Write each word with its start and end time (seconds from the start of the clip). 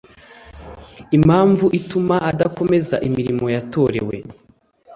impamvu 1.17 1.65
ituma 1.79 2.15
adakomeza 2.31 2.95
imirimo 3.07 3.45
yatorewe 3.55 4.15